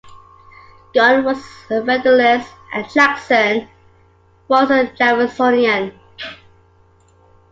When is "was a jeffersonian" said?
4.47-5.93